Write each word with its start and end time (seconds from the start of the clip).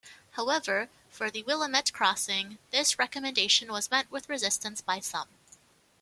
However, 0.31 0.89
for 1.11 1.29
the 1.29 1.43
Willamette 1.43 1.93
crossing, 1.93 2.57
this 2.71 2.97
recommendation 2.97 3.71
was 3.71 3.91
met 3.91 4.09
with 4.09 4.29
resistance 4.29 4.81
by 4.81 4.99
some. 4.99 5.29